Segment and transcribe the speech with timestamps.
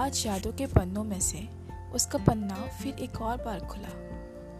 [0.00, 1.48] आज यादों के पन्नों में से
[1.94, 3.88] उसका पन्ना फिर एक और बार खुला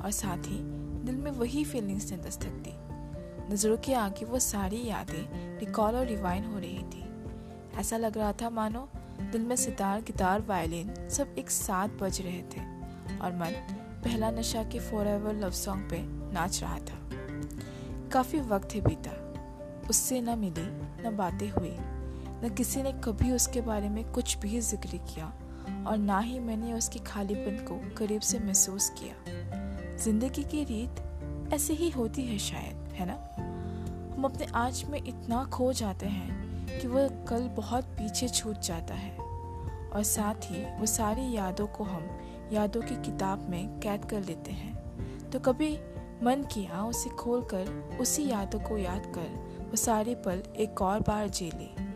[0.04, 0.58] और साथ ही
[1.04, 2.74] दिल में वही फीलिंग्स ने दस्तक दी।
[3.54, 7.08] नज़रों के आगे वो सारी यादें रिकॉल और रिवाइन हो रही थी।
[7.80, 8.88] ऐसा लग रहा था, मानो,
[9.32, 12.60] दिल में सितार, गिटार वायलिन सब एक साथ बज रहे थे
[13.18, 13.52] और मन
[14.04, 15.98] पहला नशा के फॉर एवर लव सॉन्ग पे
[16.32, 17.10] नाच रहा था।
[18.12, 19.34] काफ़ी वक्त ही बीता।
[19.90, 20.66] उससे न मिली,
[21.08, 21.99] न बातें हुई।
[22.44, 25.32] न किसी ने कभी उसके बारे में कुछ भी ज़िक्र किया
[25.86, 31.72] और ना ही मैंने उसके खालीपन को करीब से महसूस किया। ज़िंदगी की रीत ऐसे
[31.72, 33.14] ही होती है शायद, है ना?
[34.14, 38.94] हम अपने आज में इतना खो जाते हैं कि वह कल बहुत पीछे छूट जाता
[38.94, 39.16] है।
[39.90, 42.18] और साथ ही वो सारी यादों को हम
[42.52, 45.78] यादों की किताब में कैद कर लेते हैं। तो कभी
[46.22, 49.28] मन किया उसे खोलकर उसी यादों को याद कर
[49.70, 51.89] वो सारे पल एक और बार जी ली।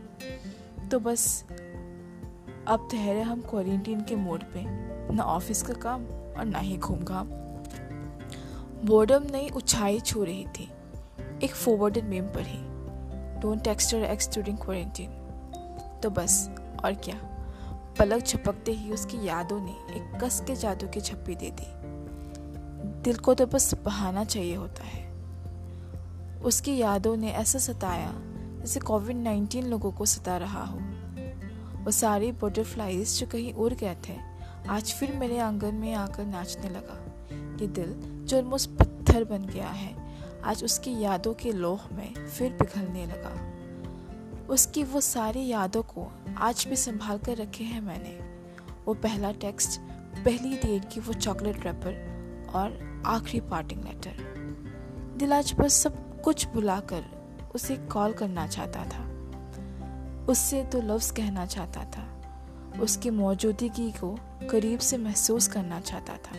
[0.84, 1.44] तो बस
[2.68, 4.64] अब ठहरे हम क्वारंटीन के मोड पे।
[5.14, 7.28] ना ऑफ़िस का काम और ना ही घूम घाम
[8.84, 10.70] बोर्डम नई उछाई छू रही थी।
[11.42, 12.58] एक forwarded meme he.
[13.40, 15.10] Don't text your ex during quarantine
[16.02, 16.50] तो बस,
[16.84, 17.16] और क्या?
[17.98, 21.66] पलक झपकते ही उसकी यादों ने एक कस के जादू की छप्पी दे दी।
[23.02, 25.12] दिल को तो बस बहाना चाहिए होता है।
[26.40, 28.14] उसकी यादों ने ऐसा सताया
[28.64, 30.78] जैसे कोविड नाइन्टीन लोगों को सता रहा हो।
[31.84, 34.16] वो सारे बटरफ्लाइज जो कहीं उड़ गए थे,
[34.68, 37.26] आज फिर मेरे आँगन में आकर नाचने लगा।
[37.60, 39.96] ये दिल जो ऑलमोस्ट पत्थर बन गया है,
[40.44, 43.34] आज उसकी यादों के लोह में फिर पिघलने लगा।
[44.48, 48.18] उसकी वो सारी यादों को आज भी संभाल कर रखे हैं मैंने।
[48.86, 49.80] वो पहला टेक्स्ट
[50.24, 51.92] पहली डेट की वो चॉकलेट रैपर
[52.54, 54.16] और आखिरी पार्टिंग लेटर
[55.16, 57.13] दिल आज बस सब कुछ बुलाकर
[57.54, 59.14] उसे कॉल करना चाहता था।
[60.26, 62.04] उससे तो लफ्ज़ कहना चाहता था।
[62.80, 64.18] उसकी मौजूदगी को
[64.50, 66.34] करीब से महसूस करना चाहता था।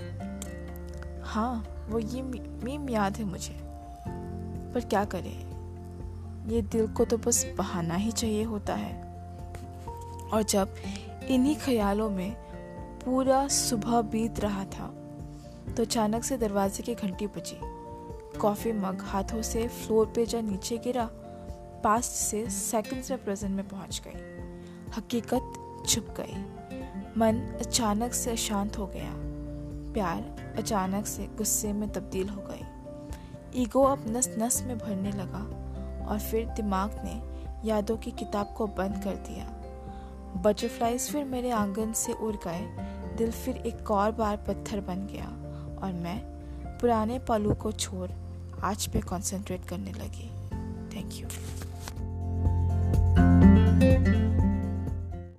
[1.23, 2.21] हाँ वो ये
[2.63, 3.59] मीम याद है मुझे।
[4.73, 5.55] पर क्या करें?
[6.49, 9.03] ये दिल को तो बस बहाना ही चाहिए होता है।
[10.33, 10.75] और जब
[11.27, 12.35] इन्हीं ख्यालों में
[13.05, 14.87] पूरा सुबह बीत रहा था
[15.77, 17.84] तो अचानक से दरवाजे की घंटी बजी।
[18.35, 21.09] कॉफ़ी मग हाथों से फ्लोर पे जा नीचे गिरा
[21.83, 24.19] पास्ट से सेकंड्स में प्रेजेंट में पहुँच गई।
[24.97, 25.53] हकीकत
[25.87, 26.41] छुप गई।
[27.17, 29.13] मन अचानक से शांत हो गया।
[29.93, 32.61] प्यार अचानक से गुस्से में तब्दील हो गई।
[33.61, 35.43] ईगो अब नस नस में भरने लगा
[36.05, 37.35] और फिर दिमाग ने
[37.67, 39.51] यादों की किताब को बंद कर दिया।
[40.41, 42.75] बटरफ्लाइज फिर मेरे आँगन से उड़ गए।
[43.15, 45.25] दिल फिर एक और बार पत्थर बन गया
[45.85, 46.35] और मैं
[46.79, 48.11] पुराने पलों को छोड़
[48.65, 50.29] आज पे कंसंट्रेट करने लगी।
[50.95, 51.27] Thank you